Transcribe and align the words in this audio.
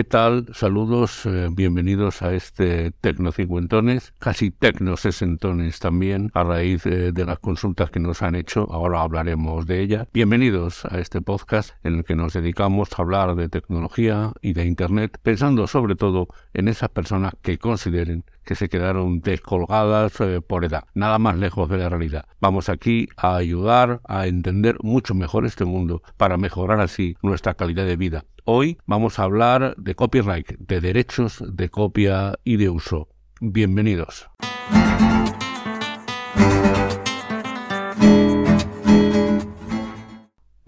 ¿Qué 0.00 0.04
tal? 0.04 0.46
Saludos, 0.54 1.26
eh, 1.26 1.48
bienvenidos 1.52 2.22
a 2.22 2.32
este 2.32 2.90
Tecno 2.90 3.32
Cincuentones, 3.32 4.14
casi 4.18 4.50
Tecno 4.50 4.96
Sesentones 4.96 5.78
también, 5.78 6.30
a 6.32 6.42
raíz 6.42 6.86
eh, 6.86 7.12
de 7.12 7.24
las 7.26 7.38
consultas 7.38 7.90
que 7.90 8.00
nos 8.00 8.22
han 8.22 8.34
hecho, 8.34 8.66
ahora 8.72 9.02
hablaremos 9.02 9.66
de 9.66 9.82
ella. 9.82 10.08
Bienvenidos 10.14 10.86
a 10.86 11.00
este 11.00 11.20
podcast 11.20 11.72
en 11.84 11.98
el 11.98 12.04
que 12.04 12.16
nos 12.16 12.32
dedicamos 12.32 12.88
a 12.96 13.02
hablar 13.02 13.34
de 13.34 13.50
tecnología 13.50 14.32
y 14.40 14.54
de 14.54 14.64
Internet, 14.64 15.18
pensando 15.22 15.66
sobre 15.66 15.96
todo 15.96 16.28
en 16.54 16.68
esas 16.68 16.88
personas 16.88 17.34
que 17.42 17.58
consideren 17.58 18.24
que 18.44 18.54
se 18.54 18.68
quedaron 18.68 19.20
descolgadas 19.20 20.20
eh, 20.20 20.40
por 20.40 20.64
edad, 20.64 20.84
nada 20.94 21.18
más 21.18 21.38
lejos 21.38 21.68
de 21.68 21.78
la 21.78 21.88
realidad. 21.88 22.26
Vamos 22.40 22.68
aquí 22.68 23.08
a 23.16 23.36
ayudar 23.36 24.00
a 24.06 24.26
entender 24.26 24.76
mucho 24.82 25.14
mejor 25.14 25.46
este 25.46 25.64
mundo 25.64 26.02
para 26.16 26.36
mejorar 26.36 26.80
así 26.80 27.16
nuestra 27.22 27.54
calidad 27.54 27.86
de 27.86 27.96
vida. 27.96 28.24
Hoy 28.44 28.78
vamos 28.86 29.18
a 29.18 29.24
hablar 29.24 29.74
de 29.76 29.94
copyright, 29.94 30.58
de 30.58 30.80
derechos 30.80 31.44
de 31.46 31.68
copia 31.68 32.38
y 32.44 32.56
de 32.56 32.70
uso. 32.70 33.08
Bienvenidos. 33.40 34.28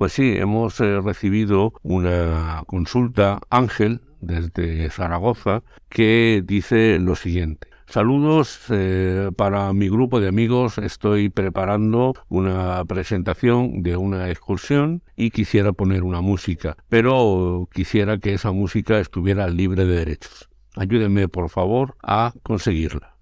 Pues 0.03 0.15
sí, 0.15 0.35
hemos 0.37 0.81
eh, 0.81 1.01
recibido 1.01 1.75
una 1.83 2.65
consulta, 2.67 3.39
Ángel, 3.51 4.01
desde 4.21 4.91
Zaragoza, 4.91 5.63
que 5.89 6.43
dice 6.45 6.99
lo 6.99 7.15
siguiente. 7.15 7.69
Saludos 7.93 8.59
eh, 8.71 9.33
para 9.37 9.71
mi 9.75 9.91
grupo 9.91 10.19
de 10.19 10.27
amigos. 10.27 10.79
Estoy 10.79 11.29
preparando 11.29 12.15
una 12.31 12.83
presentación 12.87 13.83
de 13.83 13.99
una 13.99 14.31
excursión 14.31 15.03
y 15.15 15.29
quisiera 15.29 15.75
poner 15.75 16.03
una 16.03 16.23
música, 16.23 16.79
pero 16.89 17.69
quisiera 17.71 18.17
que 18.17 18.33
esa 18.33 18.51
música 18.51 18.99
estuviera 18.99 19.47
libre 19.49 19.85
de 19.85 19.95
derechos. 19.95 20.49
Ayúdenme, 20.75 21.29
por 21.29 21.51
favor, 21.51 21.95
a 22.03 22.33
conseguirla. 22.43 23.15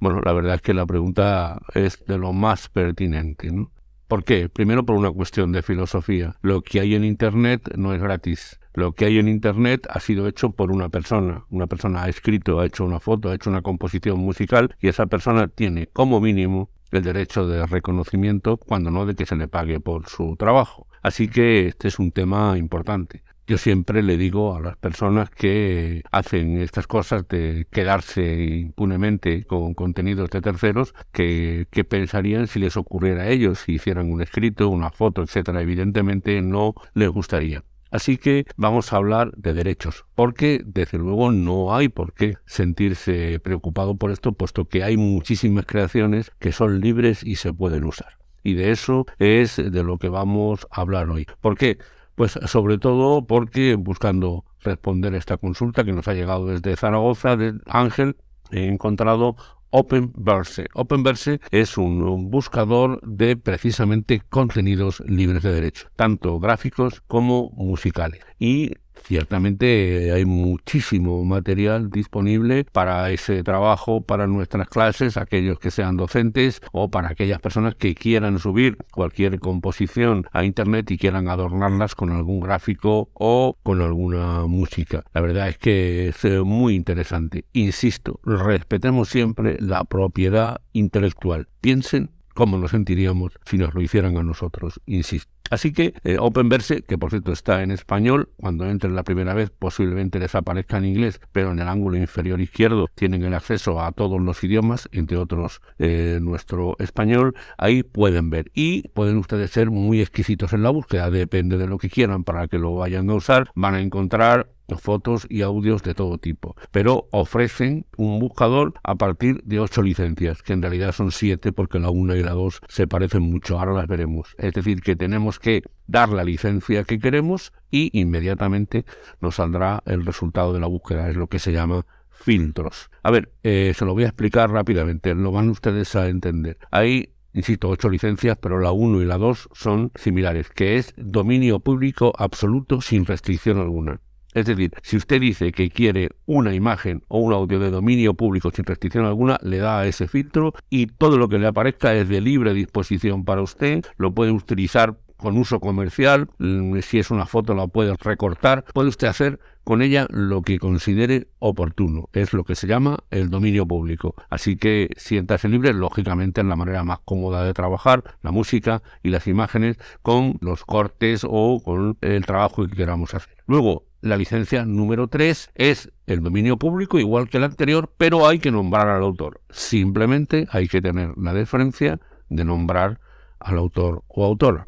Bueno, 0.00 0.22
la 0.24 0.32
verdad 0.32 0.54
es 0.54 0.62
que 0.62 0.72
la 0.72 0.86
pregunta 0.86 1.60
es 1.74 2.02
de 2.06 2.16
lo 2.16 2.32
más 2.32 2.70
pertinente. 2.70 3.50
¿no? 3.52 3.72
¿Por 4.14 4.22
qué? 4.22 4.48
Primero 4.48 4.86
por 4.86 4.94
una 4.94 5.10
cuestión 5.10 5.50
de 5.50 5.60
filosofía. 5.60 6.36
Lo 6.40 6.62
que 6.62 6.78
hay 6.78 6.94
en 6.94 7.02
Internet 7.02 7.74
no 7.76 7.92
es 7.92 8.00
gratis. 8.00 8.60
Lo 8.72 8.92
que 8.92 9.06
hay 9.06 9.18
en 9.18 9.26
Internet 9.26 9.88
ha 9.90 9.98
sido 9.98 10.28
hecho 10.28 10.50
por 10.50 10.70
una 10.70 10.88
persona. 10.88 11.46
Una 11.50 11.66
persona 11.66 12.04
ha 12.04 12.08
escrito, 12.08 12.60
ha 12.60 12.66
hecho 12.66 12.84
una 12.84 13.00
foto, 13.00 13.28
ha 13.28 13.34
hecho 13.34 13.50
una 13.50 13.62
composición 13.62 14.20
musical 14.20 14.76
y 14.78 14.86
esa 14.86 15.06
persona 15.06 15.48
tiene 15.48 15.88
como 15.88 16.20
mínimo 16.20 16.70
el 16.92 17.02
derecho 17.02 17.48
de 17.48 17.66
reconocimiento 17.66 18.56
cuando 18.56 18.92
no 18.92 19.04
de 19.04 19.16
que 19.16 19.26
se 19.26 19.34
le 19.34 19.48
pague 19.48 19.80
por 19.80 20.08
su 20.08 20.36
trabajo. 20.36 20.86
Así 21.02 21.26
que 21.26 21.66
este 21.66 21.88
es 21.88 21.98
un 21.98 22.12
tema 22.12 22.56
importante. 22.56 23.24
Yo 23.46 23.58
siempre 23.58 24.02
le 24.02 24.16
digo 24.16 24.56
a 24.56 24.60
las 24.60 24.76
personas 24.78 25.28
que 25.28 26.02
hacen 26.10 26.58
estas 26.62 26.86
cosas 26.86 27.28
de 27.28 27.66
quedarse 27.70 28.42
impunemente 28.42 29.44
con 29.44 29.74
contenidos 29.74 30.30
de 30.30 30.40
terceros 30.40 30.94
que, 31.12 31.66
que 31.70 31.84
pensarían 31.84 32.46
si 32.46 32.58
les 32.58 32.78
ocurriera 32.78 33.24
a 33.24 33.28
ellos, 33.28 33.58
si 33.58 33.72
hicieran 33.72 34.10
un 34.10 34.22
escrito, 34.22 34.70
una 34.70 34.90
foto, 34.90 35.22
etcétera. 35.22 35.60
Evidentemente 35.60 36.40
no 36.40 36.74
les 36.94 37.10
gustaría. 37.10 37.62
Así 37.90 38.16
que 38.16 38.46
vamos 38.56 38.92
a 38.92 38.96
hablar 38.96 39.30
de 39.36 39.52
derechos, 39.52 40.04
porque 40.14 40.62
desde 40.64 40.98
luego 40.98 41.30
no 41.30 41.76
hay 41.76 41.88
por 41.88 42.12
qué 42.12 42.38
sentirse 42.46 43.38
preocupado 43.40 43.96
por 43.96 44.10
esto, 44.10 44.32
puesto 44.32 44.64
que 44.64 44.82
hay 44.82 44.96
muchísimas 44.96 45.66
creaciones 45.66 46.32
que 46.40 46.50
son 46.50 46.80
libres 46.80 47.22
y 47.22 47.36
se 47.36 47.52
pueden 47.52 47.84
usar. 47.84 48.18
Y 48.42 48.54
de 48.54 48.72
eso 48.72 49.06
es 49.18 49.56
de 49.56 49.84
lo 49.84 49.98
que 49.98 50.08
vamos 50.08 50.66
a 50.70 50.80
hablar 50.80 51.08
hoy. 51.08 51.26
¿Por 51.40 51.56
qué? 51.56 51.78
Pues 52.14 52.38
sobre 52.46 52.78
todo 52.78 53.26
porque 53.26 53.74
buscando 53.74 54.44
responder 54.60 55.14
esta 55.14 55.36
consulta 55.36 55.84
que 55.84 55.92
nos 55.92 56.08
ha 56.08 56.14
llegado 56.14 56.46
desde 56.46 56.76
Zaragoza, 56.76 57.36
de 57.36 57.54
Ángel, 57.66 58.16
he 58.50 58.66
encontrado 58.66 59.36
Openverse. 59.76 60.68
Openverse 60.74 61.40
es 61.50 61.76
un, 61.76 62.30
buscador 62.30 63.00
de 63.02 63.36
precisamente 63.36 64.22
contenidos 64.28 65.02
libres 65.04 65.42
de 65.42 65.52
derecho, 65.52 65.88
tanto 65.96 66.38
gráficos 66.38 67.00
como 67.08 67.50
musicales. 67.50 68.20
Y 68.38 68.70
Ciertamente 69.02 70.12
hay 70.12 70.24
muchísimo 70.24 71.24
material 71.24 71.90
disponible 71.90 72.64
para 72.72 73.10
ese 73.10 73.42
trabajo, 73.42 74.00
para 74.00 74.26
nuestras 74.26 74.68
clases, 74.68 75.16
aquellos 75.16 75.58
que 75.58 75.70
sean 75.70 75.96
docentes 75.96 76.60
o 76.72 76.90
para 76.90 77.08
aquellas 77.08 77.40
personas 77.40 77.74
que 77.74 77.94
quieran 77.94 78.38
subir 78.38 78.78
cualquier 78.92 79.40
composición 79.40 80.26
a 80.32 80.44
Internet 80.44 80.90
y 80.90 80.98
quieran 80.98 81.28
adornarlas 81.28 81.94
con 81.94 82.10
algún 82.10 82.40
gráfico 82.40 83.10
o 83.14 83.56
con 83.62 83.80
alguna 83.82 84.46
música. 84.46 85.04
La 85.12 85.20
verdad 85.20 85.48
es 85.48 85.58
que 85.58 86.08
es 86.08 86.24
eh, 86.24 86.40
muy 86.40 86.74
interesante. 86.74 87.44
Insisto, 87.52 88.20
respetemos 88.24 89.08
siempre 89.08 89.58
la 89.60 89.84
propiedad 89.84 90.60
intelectual. 90.72 91.48
Piensen 91.60 92.10
cómo 92.34 92.58
nos 92.58 92.72
sentiríamos 92.72 93.38
si 93.44 93.58
nos 93.58 93.74
lo 93.74 93.80
hicieran 93.80 94.16
a 94.16 94.22
nosotros, 94.22 94.80
insisto. 94.86 95.32
Así 95.50 95.72
que 95.72 95.94
eh, 96.04 96.16
Openverse, 96.18 96.82
que 96.82 96.96
por 96.96 97.10
cierto 97.10 97.30
está 97.30 97.62
en 97.62 97.70
español, 97.70 98.30
cuando 98.36 98.66
entren 98.66 98.96
la 98.96 99.02
primera 99.02 99.34
vez 99.34 99.50
posiblemente 99.50 100.18
desaparezca 100.18 100.78
en 100.78 100.86
inglés, 100.86 101.20
pero 101.32 101.52
en 101.52 101.58
el 101.58 101.68
ángulo 101.68 101.98
inferior 101.98 102.40
izquierdo 102.40 102.88
tienen 102.94 103.22
el 103.24 103.34
acceso 103.34 103.80
a 103.80 103.92
todos 103.92 104.20
los 104.20 104.42
idiomas, 104.42 104.88
entre 104.90 105.18
otros 105.18 105.60
eh, 105.78 106.18
nuestro 106.22 106.76
español, 106.78 107.34
ahí 107.58 107.82
pueden 107.82 108.30
ver 108.30 108.50
y 108.54 108.88
pueden 108.88 109.18
ustedes 109.18 109.50
ser 109.50 109.70
muy 109.70 110.00
exquisitos 110.00 110.54
en 110.54 110.62
la 110.62 110.70
búsqueda, 110.70 111.10
depende 111.10 111.58
de 111.58 111.66
lo 111.66 111.76
que 111.76 111.90
quieran 111.90 112.24
para 112.24 112.48
que 112.48 112.58
lo 112.58 112.74
vayan 112.74 113.10
a 113.10 113.14
usar, 113.14 113.50
van 113.54 113.74
a 113.74 113.80
encontrar 113.80 114.48
fotos 114.78 115.26
y 115.28 115.42
audios 115.42 115.82
de 115.82 115.94
todo 115.94 116.18
tipo, 116.18 116.56
pero 116.70 117.08
ofrecen 117.10 117.86
un 117.96 118.18
buscador 118.18 118.74
a 118.82 118.94
partir 118.94 119.42
de 119.44 119.60
ocho 119.60 119.82
licencias, 119.82 120.42
que 120.42 120.52
en 120.52 120.62
realidad 120.62 120.92
son 120.92 121.12
siete 121.12 121.52
porque 121.52 121.78
la 121.78 121.90
una 121.90 122.16
y 122.16 122.22
la 122.22 122.32
dos 122.32 122.60
se 122.68 122.86
parecen 122.86 123.22
mucho, 123.22 123.58
ahora 123.58 123.72
las 123.72 123.86
veremos. 123.86 124.34
Es 124.38 124.52
decir, 124.54 124.80
que 124.80 124.96
tenemos 124.96 125.38
que 125.38 125.62
dar 125.86 126.08
la 126.08 126.24
licencia 126.24 126.84
que 126.84 126.98
queremos 126.98 127.52
y 127.70 127.90
inmediatamente 127.98 128.84
nos 129.20 129.36
saldrá 129.36 129.82
el 129.86 130.04
resultado 130.04 130.52
de 130.52 130.60
la 130.60 130.66
búsqueda, 130.66 131.08
es 131.08 131.16
lo 131.16 131.26
que 131.26 131.38
se 131.38 131.52
llama 131.52 131.86
filtros. 132.10 132.90
A 133.02 133.10
ver, 133.10 133.32
eh, 133.42 133.72
se 133.76 133.84
lo 133.84 133.92
voy 133.92 134.04
a 134.04 134.08
explicar 134.08 134.50
rápidamente, 134.50 135.14
lo 135.14 135.32
van 135.32 135.50
ustedes 135.50 135.94
a 135.96 136.08
entender. 136.08 136.58
Hay 136.70 137.10
insisto, 137.34 137.68
ocho 137.68 137.90
licencias, 137.90 138.38
pero 138.40 138.60
la 138.60 138.72
1 138.72 139.02
y 139.02 139.04
la 139.04 139.18
2 139.18 139.50
son 139.52 139.90
similares, 139.96 140.48
que 140.50 140.76
es 140.76 140.94
dominio 140.96 141.60
público 141.60 142.12
absoluto 142.16 142.80
sin 142.80 143.04
restricción 143.04 143.58
alguna. 143.58 144.00
Es 144.34 144.46
decir, 144.46 144.72
si 144.82 144.96
usted 144.96 145.20
dice 145.20 145.52
que 145.52 145.70
quiere 145.70 146.10
una 146.26 146.52
imagen 146.54 147.02
o 147.08 147.20
un 147.20 147.32
audio 147.32 147.58
de 147.60 147.70
dominio 147.70 148.14
público 148.14 148.50
sin 148.50 148.64
restricción 148.64 149.06
alguna, 149.06 149.38
le 149.42 149.58
da 149.58 149.80
a 149.80 149.86
ese 149.86 150.08
filtro 150.08 150.54
y 150.68 150.86
todo 150.86 151.16
lo 151.18 151.28
que 151.28 151.38
le 151.38 151.46
aparezca 151.46 151.94
es 151.94 152.08
de 152.08 152.20
libre 152.20 152.52
disposición 152.52 153.24
para 153.24 153.42
usted, 153.42 153.84
lo 153.96 154.12
puede 154.12 154.32
utilizar 154.32 154.98
con 155.16 155.38
uso 155.38 155.60
comercial, 155.60 156.28
mm, 156.38 156.78
si 156.80 156.98
es 156.98 157.10
una 157.10 157.26
foto 157.26 157.54
la 157.54 157.66
puede 157.66 157.94
recortar, 157.96 158.64
puede 158.74 158.88
usted 158.88 159.08
hacer 159.08 159.40
con 159.64 159.80
ella 159.80 160.06
lo 160.10 160.42
que 160.42 160.58
considere 160.58 161.28
oportuno. 161.38 162.10
Es 162.12 162.34
lo 162.34 162.44
que 162.44 162.54
se 162.54 162.66
llama 162.66 162.98
el 163.10 163.30
dominio 163.30 163.66
público. 163.66 164.14
Así 164.28 164.56
que 164.56 164.90
siéntase 164.96 165.48
libre, 165.48 165.72
lógicamente 165.72 166.42
en 166.42 166.50
la 166.50 166.56
manera 166.56 166.84
más 166.84 166.98
cómoda 167.04 167.44
de 167.44 167.54
trabajar, 167.54 168.04
la 168.22 168.32
música 168.32 168.82
y 169.02 169.08
las 169.08 169.26
imágenes 169.26 169.78
con 170.02 170.36
los 170.40 170.64
cortes 170.64 171.24
o 171.26 171.62
con 171.64 171.96
el 172.02 172.26
trabajo 172.26 172.66
que 172.66 172.76
queramos 172.76 173.14
hacer. 173.14 173.34
Luego, 173.46 173.84
la 174.04 174.18
licencia 174.18 174.66
número 174.66 175.08
3 175.08 175.52
es 175.54 175.90
el 176.06 176.22
dominio 176.22 176.58
público, 176.58 176.98
igual 176.98 177.30
que 177.30 177.38
la 177.38 177.46
anterior, 177.46 177.90
pero 177.96 178.28
hay 178.28 178.38
que 178.38 178.50
nombrar 178.50 178.88
al 178.88 179.02
autor. 179.02 179.40
Simplemente 179.48 180.46
hay 180.50 180.68
que 180.68 180.82
tener 180.82 181.16
la 181.16 181.32
deferencia 181.32 181.98
de 182.28 182.44
nombrar 182.44 183.00
al 183.40 183.56
autor 183.56 184.04
o 184.08 184.26
autora. 184.26 184.66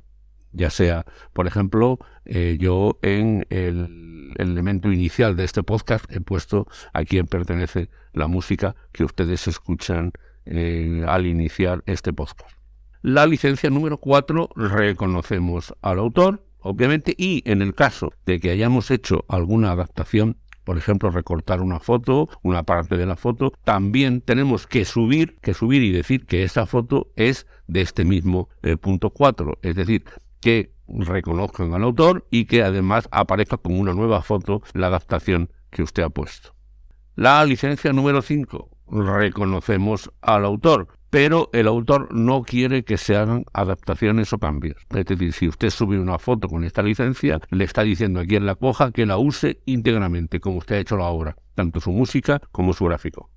Ya 0.53 0.71
sea, 0.71 1.05
por 1.35 1.47
ejemplo, 1.47 1.99
eh, 2.25 2.57
yo 2.59 2.99
en 3.03 3.47
el, 3.51 4.33
elemento 4.39 4.91
inicial 4.91 5.37
de 5.37 5.45
este 5.45 5.63
podcast 5.63 6.11
he 6.11 6.23
puesto 6.23 6.67
a 6.95 7.05
quien 7.05 7.27
pertenece 7.27 7.91
la 8.15 8.29
música 8.29 8.75
que 8.93 9.05
ustedes 9.05 9.47
escuchan 9.49 10.13
eh, 10.47 11.05
al 11.07 11.27
iniciar 11.27 11.83
este 11.85 12.15
podcast. 12.15 12.57
La 13.03 13.27
licencia 13.27 13.69
número 13.69 13.99
4 13.99 14.49
reconocemos 14.57 15.75
al 15.83 15.99
autor 15.99 16.46
obviamente, 16.67 17.15
y 17.17 17.43
en 17.51 17.63
el 17.63 17.75
caso 17.75 18.13
de 18.25 18.41
que 18.41 18.51
hayamos 18.51 18.91
hecho 18.91 19.25
alguna 19.29 19.73
adaptación, 19.73 20.37
por 20.65 20.77
ejemplo, 20.77 21.11
recortar 21.11 21.61
una 21.61 21.79
foto, 21.79 22.29
una 22.43 22.65
parte 22.65 22.97
de 22.97 23.07
la 23.07 23.17
foto, 23.17 23.53
también 23.65 24.21
tenemos 24.21 24.67
que 24.67 24.85
subir, 24.85 25.37
que 25.41 25.55
subir 25.55 25.83
y 25.83 25.93
decir 25.93 26.27
que 26.27 26.43
esa 26.43 26.67
foto 26.67 27.13
es 27.15 27.47
de 27.69 27.83
este 27.83 28.05
mismo 28.05 28.49
eh, 28.63 28.77
punto 28.77 29.11
4, 29.11 29.59
es 29.63 29.77
decir, 29.77 30.05
que 30.41 30.73
reconozcan 30.89 31.73
al 31.73 31.85
autor 31.85 32.27
y 32.31 32.47
que 32.47 32.63
además 32.63 33.09
aparezca 33.13 33.57
como 33.59 33.79
una 33.79 33.93
nueva 33.93 34.23
foto 34.23 34.63
la 34.75 34.89
adaptación 34.89 35.51
que 35.71 35.83
usted 35.83 36.03
ha 36.03 36.11
puesto. 36.11 36.55
La 37.15 37.45
licencia 37.45 37.93
número 37.93 38.21
5, 38.21 38.69
reconocemos 38.91 40.11
al 40.21 40.45
autor, 40.45 40.89
pero 41.17 41.49
el 41.55 41.67
autor 41.67 42.15
no 42.15 42.43
quiere 42.43 42.85
que 42.85 42.99
se 42.99 43.17
hagan 43.17 43.47
adaptaciones 43.55 44.35
o 44.35 44.39
cambios. 44.39 44.77
Es 44.95 45.07
decir, 45.07 45.33
si 45.33 45.49
usted 45.49 45.71
sube 45.71 45.99
una 45.99 46.19
foto 46.19 46.47
con 46.47 46.63
esta 46.63 46.83
licencia, 46.83 47.41
le 47.49 47.65
está 47.65 47.85
diciendo 47.85 48.21
aquí 48.21 48.37
en 48.37 48.45
la 48.45 48.55
coja 48.55 48.93
que 48.93 49.07
la 49.07 49.17
use 49.17 49.63
íntegramente, 49.65 50.41
como 50.41 50.59
usted 50.59 50.75
ha 50.75 50.81
hecho 50.81 50.99
la 50.99 51.07
obra, 51.07 51.35
tanto 51.55 51.81
su 51.81 51.91
música 51.91 52.43
como 52.53 52.75
su 52.75 52.85
gráfico. 52.85 53.31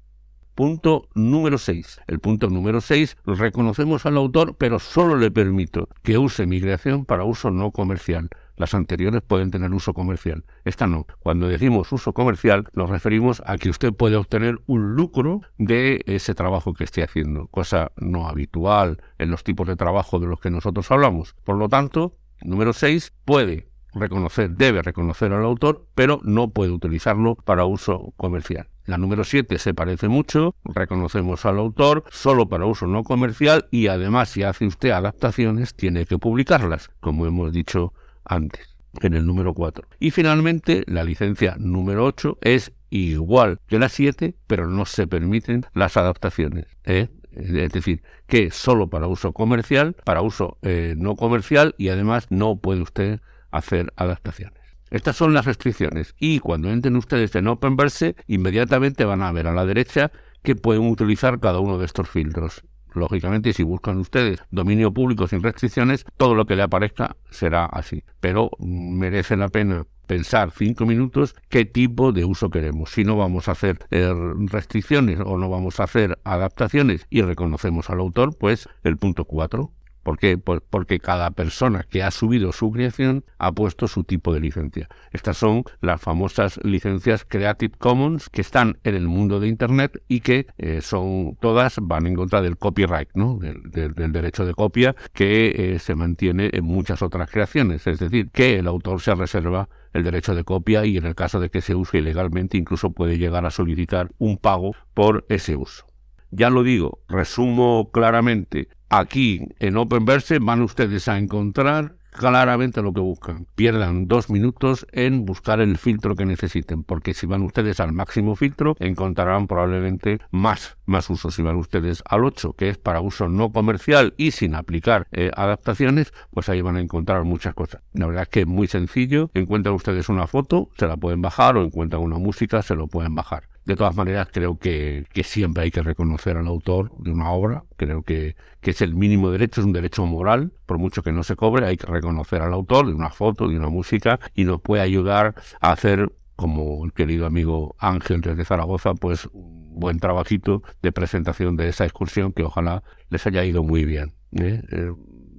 Punto 0.55 1.07
número 1.15 1.57
6. 1.57 2.01
El 2.07 2.19
punto 2.19 2.49
número 2.49 2.81
6, 2.81 3.15
reconocemos 3.25 4.05
al 4.05 4.17
autor, 4.17 4.57
pero 4.57 4.79
solo 4.79 5.15
le 5.15 5.31
permito 5.31 5.87
que 6.03 6.17
use 6.17 6.45
mi 6.45 6.59
creación 6.59 7.05
para 7.05 7.23
uso 7.23 7.49
no 7.49 7.71
comercial. 7.71 8.27
Las 8.59 8.73
anteriores 8.73 9.21
pueden 9.21 9.51
tener 9.51 9.73
uso 9.73 9.94
comercial. 9.94 10.44
Esta 10.65 10.85
no. 10.85 11.07
Cuando 11.19 11.47
decimos 11.47 11.94
uso 11.94 12.11
comercial, 12.11 12.67
nos 12.73 12.89
referimos 12.89 13.41
a 13.45 13.57
que 13.57 13.69
usted 13.69 13.94
puede 13.94 14.17
obtener 14.17 14.59
un 14.67 14.95
lucro 14.95 15.41
de 15.57 16.03
ese 16.07 16.35
trabajo 16.35 16.73
que 16.73 16.83
esté 16.83 17.01
haciendo, 17.01 17.47
cosa 17.47 17.94
no 17.95 18.27
habitual 18.27 19.01
en 19.17 19.31
los 19.31 19.45
tipos 19.45 19.65
de 19.65 19.77
trabajo 19.77 20.19
de 20.19 20.27
los 20.27 20.41
que 20.41 20.51
nosotros 20.51 20.91
hablamos. 20.91 21.35
Por 21.45 21.56
lo 21.56 21.69
tanto, 21.69 22.17
número 22.41 22.73
6, 22.73 23.13
puede 23.23 23.69
reconocer, 23.94 24.50
debe 24.50 24.81
reconocer 24.81 25.31
al 25.31 25.45
autor, 25.45 25.88
pero 25.95 26.19
no 26.23 26.50
puede 26.50 26.71
utilizarlo 26.71 27.35
para 27.35 27.63
uso 27.63 28.13
comercial. 28.17 28.67
La 28.83 28.97
número 28.97 29.23
7 29.23 29.57
se 29.57 29.73
parece 29.73 30.09
mucho, 30.09 30.53
reconocemos 30.65 31.45
al 31.45 31.59
autor 31.59 32.03
solo 32.12 32.50
para 32.50 32.65
uso 32.65 32.88
no 32.88 33.05
comercial 33.05 33.69
y 33.71 33.88
además 33.88 34.29
si 34.29 34.44
hace 34.44 34.65
usted 34.65 34.89
adaptaciones 34.89 35.75
tiene 35.75 36.05
que 36.05 36.17
publicarlas, 36.17 36.89
como 37.00 37.25
hemos 37.25 37.53
dicho 37.53 37.94
antes 38.29 38.77
en 39.01 39.13
el 39.13 39.25
número 39.25 39.53
4. 39.53 39.87
Y 39.99 40.11
finalmente, 40.11 40.83
la 40.87 41.03
licencia 41.03 41.55
número 41.59 42.05
8 42.05 42.37
es 42.41 42.71
igual 42.89 43.59
que 43.67 43.79
la 43.79 43.89
7, 43.89 44.35
pero 44.47 44.67
no 44.67 44.85
se 44.85 45.07
permiten 45.07 45.65
las 45.73 45.97
adaptaciones. 45.97 46.65
¿eh? 46.85 47.09
Es 47.31 47.71
decir, 47.71 48.01
que 48.27 48.51
solo 48.51 48.89
para 48.89 49.07
uso 49.07 49.33
comercial, 49.33 49.95
para 50.03 50.21
uso 50.21 50.57
eh, 50.61 50.95
no 50.97 51.15
comercial 51.15 51.75
y 51.77 51.89
además 51.89 52.27
no 52.29 52.57
puede 52.57 52.81
usted 52.81 53.19
hacer 53.51 53.93
adaptaciones. 53.95 54.59
Estas 54.89 55.15
son 55.15 55.33
las 55.33 55.45
restricciones 55.45 56.15
y 56.19 56.39
cuando 56.39 56.71
entren 56.71 56.95
ustedes 56.95 57.35
en 57.35 57.47
Openverse, 57.47 58.15
inmediatamente 58.25 59.05
van 59.05 59.21
a 59.21 59.31
ver 59.31 59.47
a 59.47 59.53
la 59.53 59.65
derecha 59.65 60.11
que 60.41 60.55
pueden 60.55 60.89
utilizar 60.89 61.39
cada 61.39 61.59
uno 61.59 61.77
de 61.77 61.85
estos 61.85 62.09
filtros. 62.09 62.63
Lógicamente, 62.94 63.53
si 63.53 63.63
buscan 63.63 63.97
ustedes 63.97 64.44
dominio 64.51 64.94
público 64.94 65.27
sin 65.27 65.44
restricciones, 65.44 66.06
todo 66.18 66.36
lo 66.36 66.45
que 66.45 66.56
le 66.56 66.63
aparezca 66.63 67.15
será 67.30 67.65
así. 67.65 68.03
Pero 68.19 68.51
merece 68.59 69.38
la 69.38 69.50
pena 69.50 69.86
pensar 70.09 70.50
cinco 70.50 70.88
minutos 70.88 71.36
qué 71.50 71.65
tipo 71.65 72.12
de 72.12 72.25
uso 72.25 72.50
queremos. 72.50 72.89
Si 72.89 73.03
no 73.03 73.15
vamos 73.15 73.47
a 73.47 73.51
hacer 73.51 73.77
eh, 73.91 74.12
restricciones 74.51 75.19
o 75.24 75.38
no 75.38 75.50
vamos 75.50 75.80
a 75.80 75.83
hacer 75.83 76.18
adaptaciones 76.24 77.06
y 77.12 77.21
reconocemos 77.21 77.91
al 77.91 78.00
autor, 78.00 78.36
pues 78.36 78.68
el 78.83 78.97
punto 78.97 79.25
4 79.25 79.71
¿Por 80.04 80.18
qué? 80.18 80.38
Porque 80.38 81.00
cada 81.00 81.31
persona 81.31 81.86
que 81.90 82.04
ha 82.04 82.12
subido 82.12 82.51
su 82.51 82.72
creación 82.72 83.25
ha 83.38 83.51
puesto 83.51 83.88
su 83.88 84.04
tipo 84.04 84.34
de 84.34 84.40
licencia. 84.40 84.88
Estas 85.12 85.38
son 85.38 85.63
las 85.81 86.01
famosas 86.01 86.60
licencias 86.63 87.25
Creative 87.25 87.75
Commons 87.78 88.30
que 88.30 88.42
están 88.42 88.80
en 88.84 88.96
el 88.96 89.07
mundo 89.07 89.40
de 89.40 89.48
Internet 89.48 90.01
y 90.07 90.22
que 90.22 90.48
eh, 90.57 90.81
son 90.81 91.38
todas, 91.40 91.78
van 91.81 92.07
en 92.07 92.16
contra 92.16 92.42
del 92.42 92.57
copyright, 92.57 93.10
¿no? 93.13 93.38
del, 93.40 93.94
derecho 94.12 94.46
de 94.46 94.54
copia 94.54 94.96
que 95.13 95.74
eh, 95.74 95.80
se 95.80 95.96
mantiene 95.96 96.50
en 96.54 96.66
muchas 96.66 97.01
otras 97.01 97.30
creaciones. 97.30 97.86
Es 97.86 98.00
decir, 98.00 98.30
que 98.31 98.60
el 98.60 98.68
autor 98.68 99.01
se 99.01 99.13
reserva 99.16 99.69
el 99.94 100.04
derecho 100.04 100.36
de 100.36 100.44
copia 100.44 100.86
y 100.86 100.98
en 100.98 101.06
el 101.06 101.16
caso 101.16 101.40
de 101.40 101.50
que 101.50 101.62
se 101.62 101.75
use 101.75 101.98
ilegalmente 101.98 102.57
incluso 102.57 102.92
puede 102.92 103.18
llegar 103.18 103.46
a 103.46 103.51
solicitar 103.51 104.12
un 104.18 104.38
pago 104.38 104.74
por 104.94 105.25
ese 105.30 105.56
uso. 105.56 105.86
Ya 106.31 106.50
lo 106.50 106.63
digo, 106.63 107.00
resumo 107.07 107.90
claramente, 107.92 108.69
aquí 108.89 109.47
en 109.59 109.77
Openverse 109.77 110.39
van 110.39 110.62
ustedes 110.62 111.07
a 111.07 111.18
encontrar 111.18 112.00
claramente 112.12 112.81
lo 112.81 112.94
que 112.94 113.00
buscan. 113.00 113.47
Pierdan 113.56 114.07
dos 114.07 114.30
minutos 114.30 114.86
en 114.91 115.25
buscar 115.25 115.62
el 115.62 115.77
filtro 115.77 116.15
que 116.15 116.25
necesiten, 116.25 116.83
porque 116.83 117.13
si 117.13 117.25
van 117.25 117.44
ustedes 117.44 117.80
al 117.80 117.94
máximo 117.94 118.36
filtro, 118.36 118.75
encontrarán 118.80 119.47
probablemente 119.47 120.19
más, 120.31 120.77
más 120.86 121.09
usos. 121.09 121.36
Si 121.36 121.41
van 121.41 121.56
ustedes 121.56 122.03
al 122.06 122.25
8, 122.25 122.53
que 122.53 122.69
es 122.69 122.77
para 122.77 123.01
uso 123.01 123.30
no 123.30 123.51
comercial 123.51 124.13
y 124.18 124.31
sin 124.31 124.56
aplicar 124.56 125.07
eh, 125.12 125.31
adaptaciones, 125.36 126.13
pues 126.31 126.50
ahí 126.50 126.62
van 126.62 126.75
a 126.75 126.81
encontrar 126.81 127.24
muchas 127.24 127.53
cosas. 127.53 127.81
La 127.94 128.07
verdad 128.07 128.24
es 128.24 128.30
que 128.30 128.41
es 128.41 128.47
muy 128.47 128.68
sencillo. 128.68 129.31
Encuentran 129.33 129.75
ustedes 129.75 130.09
una 130.09 130.27
foto, 130.27 130.69
se 130.77 130.88
la 130.88 130.97
pueden 130.97 131.21
bajar, 131.21 131.57
o 131.57 131.63
encuentran 131.63 132.01
una 132.01 132.18
música, 132.18 132.62
se 132.62 132.75
lo 132.75 132.88
pueden 132.88 133.15
bajar. 133.15 133.44
De 133.69 133.75
todas 133.75 133.95
maneras, 133.95 134.30
creo 134.31 134.57
que, 134.57 135.06
siempre 135.24 135.62
hay 135.62 135.69
que 135.69 135.83
reconocer 135.83 136.38
al 136.38 136.48
autor 136.48 136.92
de 136.98 137.12
una 137.12 137.30
obra. 137.30 137.66
Creo 137.77 138.01
que, 138.01 138.36
que, 138.62 138.71
es 138.71 138.81
el 138.81 138.95
mínimo 138.95 139.30
derecho, 139.30 139.62
es 139.62 139.68
un 139.68 139.74
derecho 139.74 140.07
moral. 140.07 140.54
Por 140.66 140.80
mucho 140.80 141.04
que 141.04 141.12
no 141.12 141.21
se 141.21 141.36
cobre, 141.36 141.68
hay 141.68 141.77
que 141.77 141.86
reconocer 141.86 142.42
al 142.42 142.51
autor 142.51 142.88
de 142.88 142.95
una 142.95 143.12
foto, 143.12 143.48
de 143.48 143.56
una 143.56 143.69
música, 143.69 144.19
y 144.33 144.45
nos 144.45 144.60
puede 144.60 144.81
ayudar 144.81 145.36
a 145.62 145.71
hacer, 145.71 146.12
como 146.36 146.83
el 146.83 146.94
querido 146.94 147.27
amigo 147.27 147.75
Ángel 147.77 148.21
desde 148.21 148.44
Zaragoza, 148.44 148.95
pues 148.95 149.30
un 149.33 149.80
buen 149.80 150.00
trabajito 150.00 150.63
de 150.81 150.92
presentación 150.92 151.56
de 151.56 151.69
esa 151.69 151.83
excursión 151.83 152.33
que 152.33 152.42
ojalá 152.42 152.81
les 153.12 153.27
haya 153.27 153.45
ido 153.45 153.62
muy 153.62 153.86
bien. 153.86 154.15
¿eh? 154.31 154.63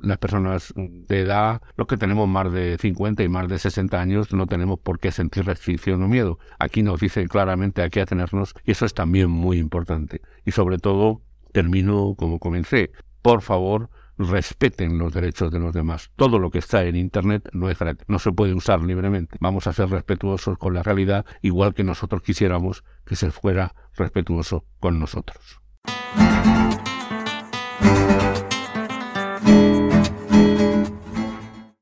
Las 0.02 0.18
personas 0.18 0.72
de 0.76 1.20
edad, 1.20 1.62
los 1.76 1.86
que 1.86 1.96
tenemos 1.96 2.28
más 2.28 2.52
de 2.52 2.78
50 2.78 3.22
y 3.22 3.28
más 3.28 3.48
de 3.48 3.58
60 3.58 4.00
años, 4.00 4.32
no 4.32 4.46
tenemos 4.46 4.78
por 4.78 4.98
qué 4.98 5.12
sentir 5.12 5.44
restricción 5.44 6.02
o 6.02 6.08
miedo. 6.08 6.38
Aquí 6.58 6.82
nos 6.82 7.00
dicen 7.00 7.28
claramente 7.28 7.82
a 7.82 7.90
qué 7.90 8.00
atenernos 8.00 8.54
y 8.64 8.72
eso 8.72 8.86
es 8.86 8.94
también 8.94 9.30
muy 9.30 9.58
importante. 9.58 10.22
Y 10.44 10.52
sobre 10.52 10.78
todo, 10.78 11.22
termino 11.52 12.14
como 12.16 12.38
comencé. 12.38 12.92
Por 13.22 13.42
favor, 13.42 13.90
respeten 14.20 14.98
los 14.98 15.12
derechos 15.12 15.50
de 15.50 15.58
los 15.58 15.72
demás. 15.72 16.10
Todo 16.16 16.38
lo 16.38 16.50
que 16.50 16.58
está 16.58 16.84
en 16.84 16.96
Internet 16.96 17.48
no 17.52 17.70
es 17.70 17.78
gratis, 17.78 18.06
no 18.08 18.18
se 18.18 18.32
puede 18.32 18.54
usar 18.54 18.82
libremente. 18.82 19.36
Vamos 19.40 19.66
a 19.66 19.72
ser 19.72 19.88
respetuosos 19.88 20.58
con 20.58 20.74
la 20.74 20.82
realidad, 20.82 21.24
igual 21.42 21.74
que 21.74 21.84
nosotros 21.84 22.22
quisiéramos 22.22 22.84
que 23.04 23.16
se 23.16 23.30
fuera 23.30 23.74
respetuoso 23.96 24.64
con 24.78 24.98
nosotros. 24.98 25.60